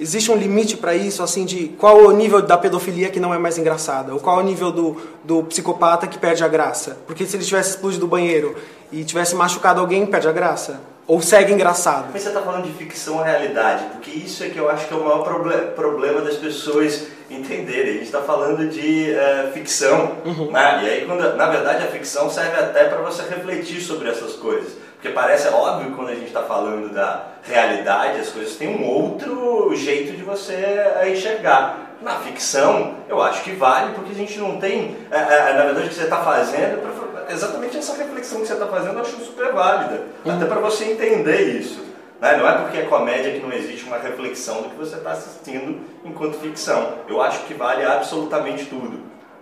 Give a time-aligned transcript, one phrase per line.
[0.00, 3.38] existe um limite para isso, assim, de qual o nível da pedofilia que não é
[3.38, 4.12] mais engraçada?
[4.12, 6.98] Ou qual o nível do, do psicopata que perde a graça?
[7.06, 8.56] Porque se ele tivesse explodido o banheiro
[8.90, 10.80] e tivesse machucado alguém, perde a graça?
[11.06, 12.08] Ou segue engraçado?
[12.12, 14.94] Mas você está falando de ficção ou realidade, porque isso é que eu acho que
[14.94, 17.90] é o maior proble problema das pessoas entenderem.
[17.90, 20.50] A gente está falando de uh, ficção, uhum.
[20.52, 20.80] né?
[20.84, 24.72] e aí, quando, na verdade, a ficção serve até para você refletir sobre essas coisas.
[24.94, 29.72] Porque parece óbvio quando a gente está falando da realidade, as coisas têm um outro
[29.76, 31.86] jeito de você eh, enxergar.
[32.02, 34.96] Na ficção, eu acho que vale, porque a gente não tem.
[35.10, 36.80] É, é, na verdade, o que você está fazendo,
[37.28, 40.06] exatamente essa reflexão que você está fazendo, eu acho super válida.
[40.24, 40.34] Uhum.
[40.34, 41.84] Até para você entender isso.
[42.18, 42.36] Né?
[42.38, 45.78] Não é porque é comédia que não existe uma reflexão do que você está assistindo
[46.02, 46.94] enquanto ficção.
[47.06, 49.00] Eu acho que vale absolutamente tudo.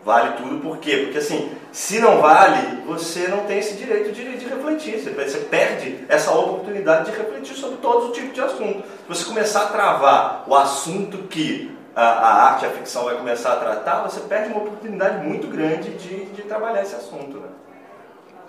[0.08, 1.02] Vale tudo por quê?
[1.04, 4.98] Porque assim, se não vale, você não tem esse direito de, de refletir.
[4.98, 8.84] Você, você perde essa oportunidade de refletir sobre todos os tipos de assunto.
[8.86, 13.52] Se você começar a travar o assunto que a, a arte, a ficção vai começar
[13.52, 17.36] a tratar, você perde uma oportunidade muito grande de, de trabalhar esse assunto.
[17.36, 17.48] Né?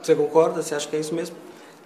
[0.02, 0.62] Você concorda?
[0.62, 1.36] Você acha que é isso mesmo?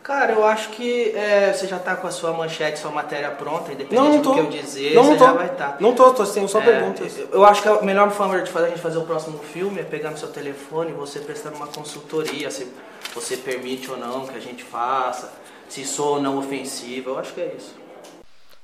[0.04, 3.72] Cara, eu acho que é, você já está com a sua manchete, sua matéria pronta,
[3.72, 5.72] independente não, não do que eu dizer, não, você não já vai estar.
[5.72, 5.78] Tá.
[5.80, 7.18] Não tô, tô tenho só é, perguntas.
[7.32, 9.84] Eu acho que a melhor forma de fazer a gente fazer o próximo filme é
[9.84, 12.68] pegar no seu telefone e você prestando uma consultoria, se
[13.16, 15.32] você permite ou não que a gente faça,
[15.70, 17.74] se sou ou não ofensivo, eu acho que é isso.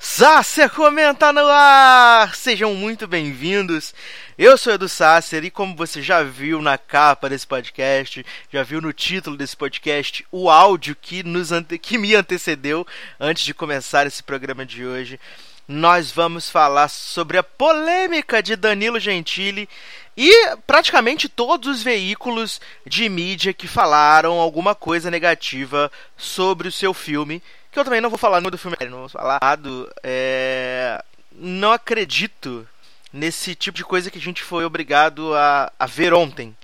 [0.01, 2.33] Sácer comenta no ar!
[2.33, 3.93] Sejam muito bem-vindos.
[4.37, 8.79] Eu sou Edu Sácer e como você já viu na capa desse podcast, já viu
[8.79, 11.77] no título desse podcast, o áudio que, nos ante...
[11.77, 12.87] que me antecedeu
[13.19, 15.19] antes de começar esse programa de hoje,
[15.67, 19.67] nós vamos falar sobre a polêmica de Danilo Gentili
[20.15, 20.31] e
[20.65, 27.43] praticamente todos os veículos de mídia que falaram alguma coisa negativa sobre o seu filme
[27.71, 29.91] que eu também não vou falar no do filme, não vou falar do.
[30.03, 31.03] É...
[31.31, 32.67] Não acredito
[33.13, 36.55] nesse tipo de coisa que a gente foi obrigado a, a ver ontem,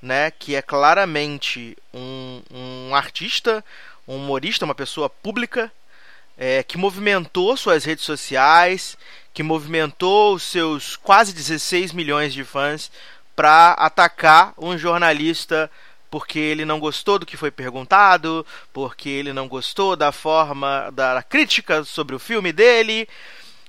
[0.00, 0.30] né?
[0.30, 3.64] Que é claramente um, um artista,
[4.06, 5.70] um humorista, uma pessoa pública
[6.36, 8.96] é, que movimentou suas redes sociais,
[9.32, 12.90] que movimentou os seus quase 16 milhões de fãs
[13.34, 15.70] para atacar um jornalista
[16.14, 21.20] porque ele não gostou do que foi perguntado, porque ele não gostou da forma da
[21.24, 23.08] crítica sobre o filme dele.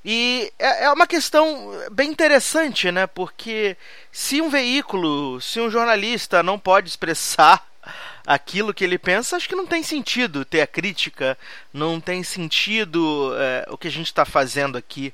[0.05, 3.07] E é, é uma questão bem interessante, né?
[3.07, 3.75] Porque
[4.11, 7.67] se um veículo, se um jornalista não pode expressar
[8.27, 11.35] aquilo que ele pensa, acho que não tem sentido ter a crítica,
[11.73, 15.11] não tem sentido é, o que a gente está fazendo aqui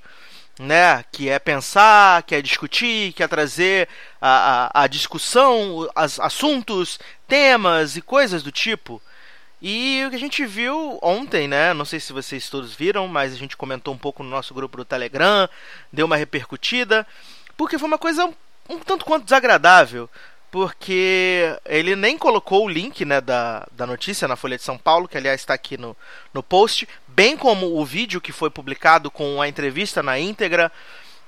[0.59, 1.03] né?
[1.12, 3.88] Que é pensar, que é discutir, que é trazer
[4.22, 9.01] a, a, a discussão, as, assuntos, temas e coisas do tipo.
[9.62, 11.73] E o que a gente viu ontem, né?
[11.73, 14.78] Não sei se vocês todos viram, mas a gente comentou um pouco no nosso grupo
[14.78, 15.47] do Telegram,
[15.94, 17.06] deu uma repercutida,
[17.56, 18.33] porque foi uma coisa um,
[18.69, 20.09] um tanto quanto desagradável
[20.51, 25.07] porque ele nem colocou o link né, da, da notícia na Folha de São Paulo,
[25.07, 25.95] que aliás está aqui no,
[26.33, 30.72] no post, bem como o vídeo que foi publicado com a entrevista na íntegra.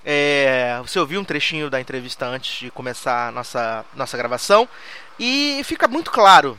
[0.06, 4.68] É, você ouviu um trechinho da entrevista antes de começar a nossa, nossa gravação,
[5.18, 6.58] e fica muito claro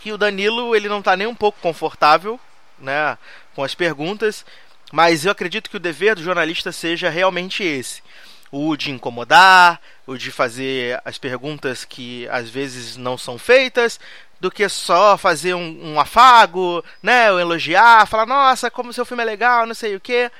[0.00, 2.38] que o Danilo ele não está nem um pouco confortável
[2.78, 3.16] né,
[3.54, 4.44] com as perguntas,
[4.92, 8.02] mas eu acredito que o dever do jornalista seja realmente esse
[8.50, 14.00] o de incomodar, o de fazer as perguntas que às vezes não são feitas,
[14.40, 19.22] do que só fazer um, um afago, né, ou elogiar, falar, nossa, como seu filme
[19.22, 20.30] é legal, não sei o que.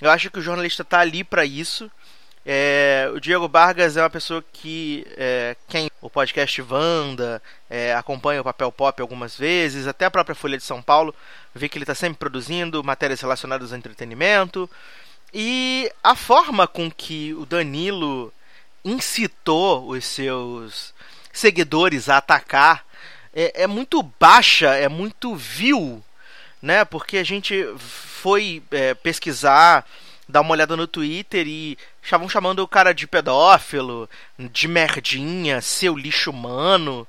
[0.00, 1.90] Eu acho que o jornalista está ali para isso.
[2.44, 7.40] É, o Diego Vargas é uma pessoa que é, quem o podcast Vanda
[7.70, 11.14] é, acompanha o Papel Pop algumas vezes, até a própria Folha de São Paulo
[11.54, 14.68] vê que ele está sempre produzindo matérias relacionadas ao entretenimento.
[15.32, 18.32] E a forma com que o Danilo
[18.84, 20.92] incitou os seus
[21.32, 22.84] seguidores a atacar
[23.34, 26.02] é, é muito baixa, é muito vil,
[26.60, 26.84] né?
[26.84, 29.86] Porque a gente foi é, pesquisar,
[30.28, 34.08] dar uma olhada no Twitter e estavam chamando o cara de pedófilo,
[34.38, 37.06] de merdinha, seu lixo humano.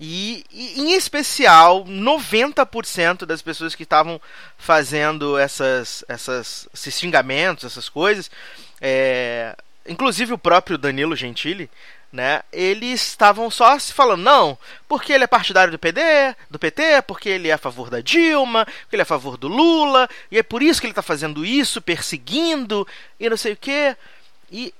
[0.00, 4.18] E, e, em especial, 90% das pessoas que estavam
[4.56, 8.30] fazendo essas, essas, esses xingamentos, essas coisas,
[8.80, 9.54] é,
[9.86, 11.68] inclusive o próprio Danilo Gentili,
[12.12, 14.58] né, eles estavam só se falando, não,
[14.88, 16.00] porque ele é partidário do PD,
[16.50, 19.46] do PT, porque ele é a favor da Dilma, porque ele é a favor do
[19.46, 22.86] Lula, e é por isso que ele está fazendo isso, perseguindo,
[23.18, 23.96] e não sei o que.
[24.50, 24.74] E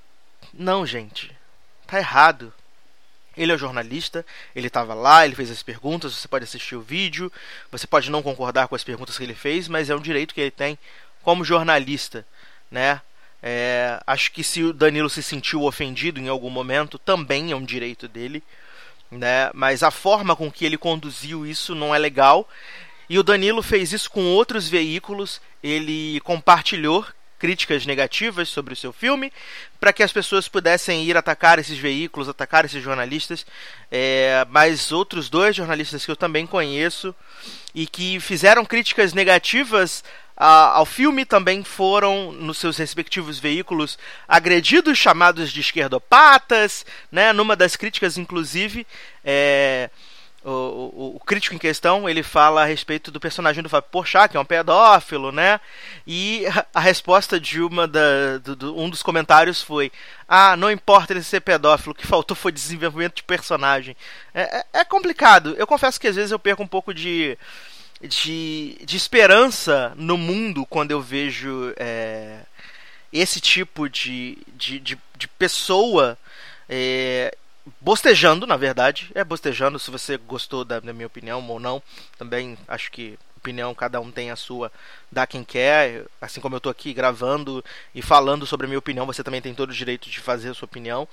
[0.53, 1.31] não, gente,
[1.87, 2.53] tá errado.
[3.37, 7.33] Ele é jornalista, ele estava lá, ele fez as perguntas, você pode assistir o vídeo,
[7.71, 10.41] você pode não concordar com as perguntas que ele fez, mas é um direito que
[10.41, 10.77] ele tem
[11.23, 12.27] como jornalista,
[12.71, 13.01] né?
[13.43, 17.65] É, acho que se o Danilo se sentiu ofendido em algum momento, também é um
[17.65, 18.43] direito dele.
[19.11, 19.51] Né?
[19.55, 22.49] Mas a forma com que ele conduziu isso não é legal.
[23.09, 25.41] E o Danilo fez isso com outros veículos.
[25.63, 27.05] Ele compartilhou
[27.41, 29.33] críticas negativas sobre o seu filme,
[29.81, 33.47] para que as pessoas pudessem ir atacar esses veículos, atacar esses jornalistas.
[33.91, 37.15] É, mas outros dois jornalistas que eu também conheço
[37.75, 40.05] e que fizeram críticas negativas
[40.47, 47.33] ao filme também foram, nos seus respectivos veículos, agredidos, chamados de esquerdopatas, né?
[47.33, 48.87] Numa das críticas, inclusive,
[49.23, 49.91] é,
[50.43, 54.31] o, o, o, crítico em questão ele fala a respeito do personagem do Fábio Porchat,
[54.31, 55.61] que é um pedófilo, né?
[56.07, 59.93] E a resposta de uma da, do, do, um dos comentários foi:
[60.27, 63.95] Ah, não importa ele ser pedófilo, o que faltou foi desenvolvimento de personagem.
[64.33, 65.55] É, é, é complicado.
[65.59, 67.37] Eu confesso que às vezes eu perco um pouco de
[68.01, 72.41] de, de esperança no mundo quando eu vejo é,
[73.13, 76.19] esse tipo de, de, de, de pessoa
[76.69, 77.37] é,
[77.81, 79.11] bostejando, na verdade.
[79.15, 81.83] É bostejando, se você gostou da, da, minha opinião ou não.
[82.17, 84.71] Também acho que opinião cada um tem a sua,
[85.11, 86.05] dá quem quer.
[86.21, 87.65] Assim como eu estou aqui gravando
[87.95, 90.55] e falando sobre a minha opinião, você também tem todo o direito de fazer a
[90.55, 91.09] sua opinião.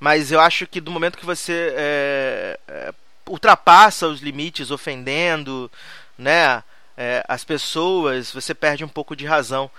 [0.00, 2.94] Mas eu acho que do momento que você é, é
[3.28, 5.70] ultrapassa os limites ofendendo,
[6.18, 6.62] né,
[6.96, 9.70] é, as pessoas, você perde um pouco de razão.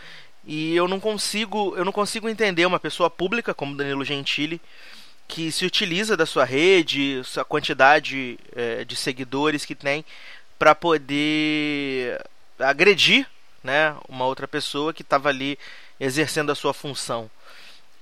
[0.46, 4.62] E eu não consigo, eu não consigo entender uma pessoa pública como Danilo Gentili
[5.28, 10.06] que se utiliza da sua rede, sua quantidade é, de seguidores que tem
[10.58, 12.24] para poder
[12.58, 13.28] agredir,
[13.64, 15.60] né, uma outra pessoa que estava ali
[16.00, 17.30] exercendo a sua função.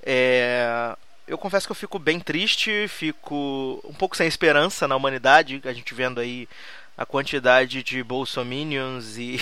[0.03, 0.95] É,
[1.27, 5.73] eu confesso que eu fico bem triste, fico um pouco sem esperança na humanidade, a
[5.73, 6.47] gente vendo aí
[6.97, 9.39] a quantidade de bolsominions e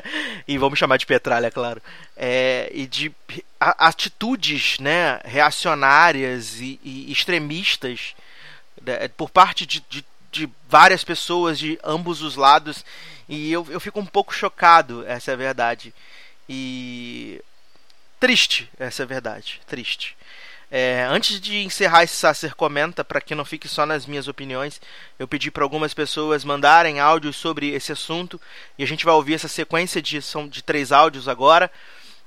[0.48, 1.82] e vamos chamar de petralha, claro,
[2.16, 3.14] é, e de
[3.60, 8.14] atitudes, né, reacionárias e, e extremistas
[8.80, 12.84] né, por parte de, de, de, várias pessoas de ambos os lados
[13.28, 15.94] e eu, eu fico um pouco chocado, essa é a verdade
[16.48, 17.42] e
[18.18, 20.16] triste, essa é a verdade, triste.
[20.76, 24.80] É, antes de encerrar esse Sacer Comenta, para que não fique só nas minhas opiniões,
[25.20, 28.40] eu pedi para algumas pessoas mandarem áudios sobre esse assunto
[28.76, 31.70] e a gente vai ouvir essa sequência de, são de três áudios agora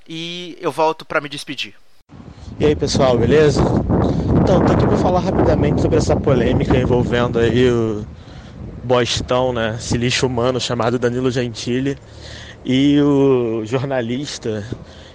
[0.08, 1.76] e eu volto para me despedir.
[2.58, 3.62] E aí pessoal, beleza?
[4.42, 8.08] Então, tô aqui para falar rapidamente sobre essa polêmica envolvendo aí o
[8.82, 11.98] bostão, né, esse lixo humano chamado Danilo Gentili
[12.64, 14.66] e o jornalista,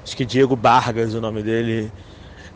[0.04, 1.90] acho que Diego Vargas, o nome dele,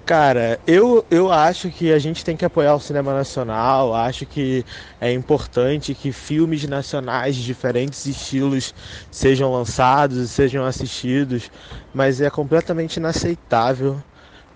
[0.06, 4.64] Cara, eu, eu acho que a gente tem que apoiar o cinema nacional, acho que
[5.00, 8.72] é importante que filmes nacionais de diferentes estilos
[9.10, 11.50] sejam lançados e sejam assistidos,
[11.92, 14.00] mas é completamente inaceitável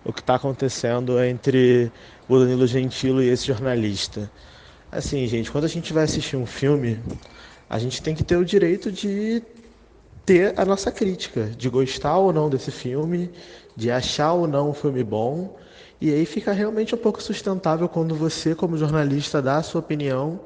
[0.05, 1.91] o que está acontecendo entre
[2.29, 4.31] o Danilo Gentilo e esse jornalista.
[4.91, 7.01] Assim, gente, quando a gente vai assistir um filme,
[7.69, 9.43] a gente tem que ter o direito de
[10.25, 13.31] ter a nossa crítica, de gostar ou não desse filme,
[13.81, 15.57] de achar ou não um filme bom.
[16.01, 20.41] E aí fica realmente um pouco sustentável quando você, como jornalista, dá a sua opinião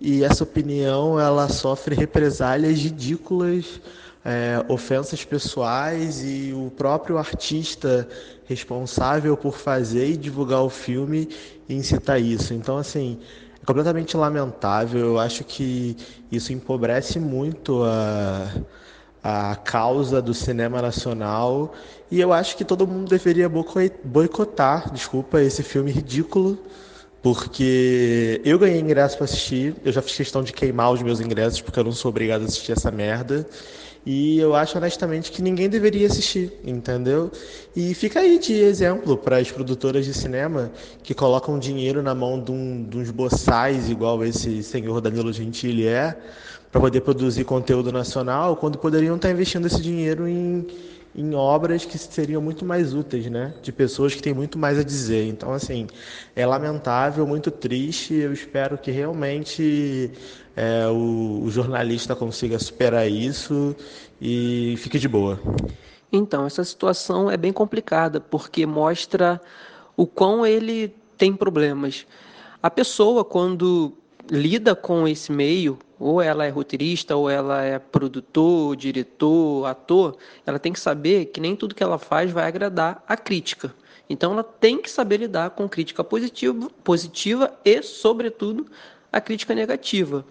[0.00, 3.82] e essa opinião ela sofre represálias ridículas,
[4.24, 8.08] é, ofensas pessoais e o próprio artista
[8.46, 11.28] responsável por fazer e divulgar o filme
[11.68, 12.54] incitar isso.
[12.54, 13.18] Então, assim,
[13.62, 15.00] é completamente lamentável.
[15.00, 15.96] Eu acho que
[16.32, 18.50] isso empobrece muito a
[19.22, 21.74] a causa do cinema nacional
[22.10, 26.58] e eu acho que todo mundo deveria boicotar, desculpa, esse filme ridículo,
[27.22, 31.60] porque eu ganhei ingresso para assistir, eu já fiz questão de queimar os meus ingressos
[31.60, 33.46] porque eu não sou obrigado a assistir essa merda.
[34.04, 37.30] E eu acho honestamente que ninguém deveria assistir, entendeu?
[37.76, 40.72] E fica aí de exemplo para as produtoras de cinema
[41.02, 45.86] que colocam dinheiro na mão de, um, de uns boçais, igual esse senhor Danilo Gentili
[45.86, 46.16] é,
[46.70, 50.66] para poder produzir conteúdo nacional, quando poderiam estar investindo esse dinheiro em,
[51.14, 53.52] em obras que seriam muito mais úteis, né?
[53.60, 55.26] De pessoas que têm muito mais a dizer.
[55.26, 55.88] Então, assim,
[56.36, 58.14] é lamentável, muito triste.
[58.14, 60.12] Eu espero que realmente
[60.54, 63.74] é, o, o jornalista consiga superar isso
[64.20, 65.40] e fique de boa.
[66.12, 69.40] Então, essa situação é bem complicada, porque mostra
[69.96, 72.06] o quão ele tem problemas.
[72.62, 73.92] A pessoa, quando
[74.30, 80.16] lida com esse meio, ou ela é roteirista, ou ela é produtor, diretor, ator,
[80.46, 83.74] ela tem que saber que nem tudo que ela faz vai agradar a crítica.
[84.08, 88.66] Então ela tem que saber lidar com crítica positiva, positiva e, sobretudo,
[89.12, 90.24] a crítica negativa.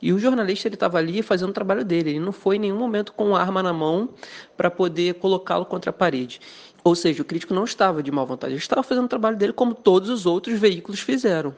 [0.00, 2.10] E o jornalista ele estava ali fazendo o trabalho dele.
[2.10, 4.10] Ele não foi em nenhum momento com arma na mão
[4.56, 6.40] para poder colocá-lo contra a parede.
[6.84, 9.52] Ou seja, o crítico não estava de má vontade, ele estava fazendo o trabalho dele
[9.52, 11.52] como todos os outros veículos fizeram.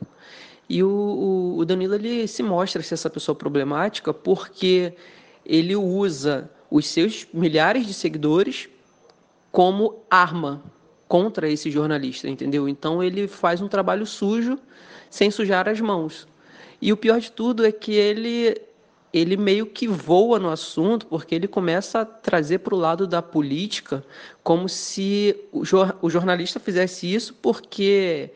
[0.68, 4.92] E o, o, Danilo ele se mostra ser essa pessoa problemática porque
[5.44, 8.68] ele usa os seus milhares de seguidores
[9.50, 10.62] como arma
[11.08, 12.68] contra esse jornalista, entendeu?
[12.68, 14.58] Então ele faz um trabalho sujo
[15.08, 16.28] sem sujar as mãos.
[16.82, 18.54] E o pior de tudo é que ele
[19.10, 23.22] ele meio que voa no assunto, porque ele começa a trazer para o lado da
[23.22, 24.04] política
[24.42, 25.62] como se o,
[26.02, 28.30] o jornalista fizesse isso porque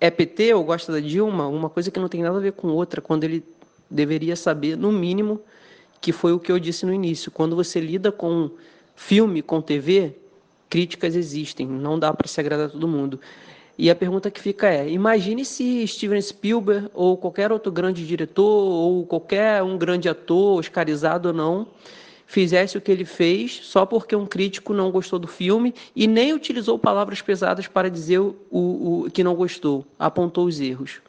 [0.00, 2.68] é PT ou gosta da Dilma, uma coisa que não tem nada a ver com
[2.68, 3.44] outra, quando ele
[3.90, 5.40] deveria saber, no mínimo,
[6.00, 7.30] que foi o que eu disse no início.
[7.30, 8.50] Quando você lida com
[8.96, 10.14] filme, com TV,
[10.70, 13.20] críticas existem, não dá para se agradar a todo mundo.
[13.76, 18.44] E a pergunta que fica é: imagine se Steven Spielberg ou qualquer outro grande diretor
[18.44, 21.66] ou qualquer um grande ator, oscarizado ou não,
[22.30, 26.32] fizesse o que ele fez só porque um crítico não gostou do filme e nem
[26.32, 31.00] utilizou palavras pesadas para dizer o, o que não gostou, apontou os erros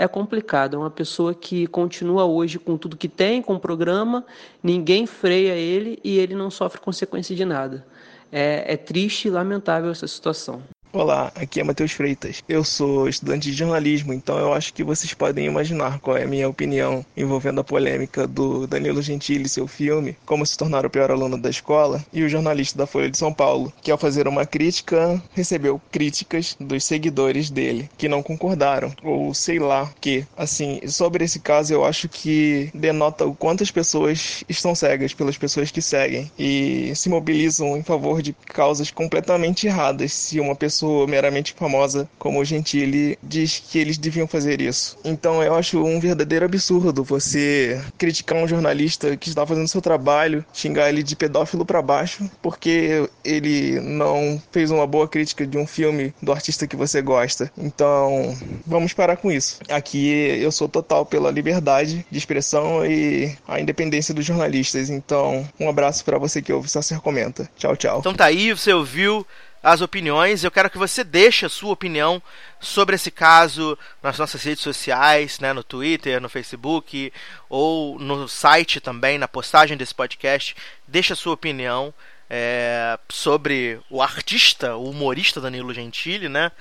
[0.00, 0.76] é complicado.
[0.76, 4.24] É uma pessoa que continua hoje com tudo que tem, com o programa,
[4.62, 7.84] ninguém freia ele e ele não sofre consequência de nada.
[8.30, 10.62] É, é triste e lamentável essa situação.
[10.90, 12.42] Olá, aqui é Matheus Freitas.
[12.48, 16.26] Eu sou estudante de jornalismo, então eu acho que vocês podem imaginar qual é a
[16.26, 20.90] minha opinião envolvendo a polêmica do Danilo Gentili e seu filme Como se tornar o
[20.90, 24.26] pior aluno da escola e o jornalista da Folha de São Paulo, que ao fazer
[24.26, 30.26] uma crítica recebeu críticas dos seguidores dele que não concordaram ou sei lá que.
[30.38, 35.36] Assim, sobre esse caso eu acho que denota o quanto as pessoas estão cegas pelas
[35.36, 40.77] pessoas que seguem e se mobilizam em favor de causas completamente erradas se uma pessoa
[40.78, 44.96] pessoa meramente famosa como Gentili diz que eles deviam fazer isso.
[45.04, 50.44] Então eu acho um verdadeiro absurdo você criticar um jornalista que está fazendo seu trabalho,
[50.52, 55.66] xingar ele de pedófilo para baixo, porque ele não fez uma boa crítica de um
[55.66, 57.50] filme do artista que você gosta.
[57.58, 59.58] Então, vamos parar com isso.
[59.68, 60.08] Aqui
[60.40, 64.90] eu sou total pela liberdade de expressão e a independência dos jornalistas.
[64.90, 67.50] Então, um abraço para você que ouve Sacer Comenta.
[67.56, 67.98] Tchau, tchau.
[67.98, 69.26] Então tá aí, você ouviu
[69.62, 70.44] as opiniões.
[70.44, 72.22] Eu quero que você deixe a sua opinião
[72.60, 77.12] sobre esse caso nas nossas redes sociais, né, no Twitter, no Facebook
[77.48, 80.56] ou no site também, na postagem desse podcast.
[80.86, 81.92] Deixe a sua opinião
[82.30, 86.52] é, sobre o artista, o humorista Danilo Gentili, né?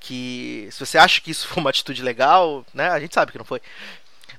[0.00, 2.88] Que se você acha que isso foi uma atitude legal, né?
[2.88, 3.60] A gente sabe que não foi.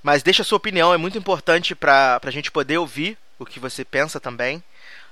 [0.02, 3.60] Mas deixa a sua opinião, é muito importante para a gente poder ouvir o que
[3.60, 4.64] você pensa também,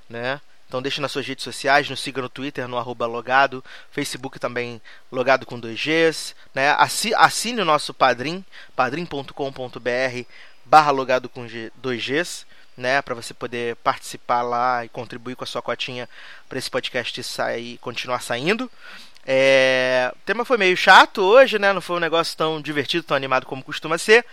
[0.10, 0.39] né?
[0.68, 4.82] Então deixe nas suas redes sociais, nos siga no Twitter, no arroba logado, Facebook também
[5.10, 6.76] logado com 2Gs, né?
[7.16, 8.44] Assine o nosso padrim,
[8.76, 10.26] padrim.com.br
[10.66, 11.48] barra logado com
[11.82, 12.46] 2Gs,
[12.76, 13.02] né?
[13.02, 16.08] Para você poder participar lá e contribuir com a sua cotinha
[16.50, 18.70] para esse podcast sair, continuar saindo.
[19.26, 20.12] É...
[20.14, 21.72] O tema foi meio chato hoje, né?
[21.72, 24.26] Não foi um negócio tão divertido, tão animado como costuma ser.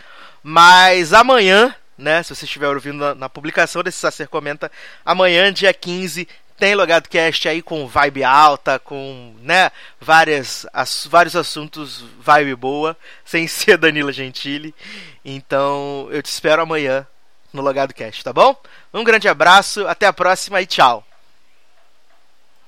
[0.42, 2.22] Mas amanhã né?
[2.22, 4.70] Se você estiver ouvindo na, na publicação desse Sacer Comenta,
[5.04, 9.70] amanhã, dia 15, tem Logado Cast aí com vibe alta, com, né,
[10.00, 14.74] várias, as, vários assuntos vibe boa, sem ser Danila Gentili.
[15.24, 17.06] Então, eu te espero amanhã
[17.52, 18.56] no Logado Cast, tá bom?
[18.92, 21.04] Um grande abraço, até a próxima e tchau.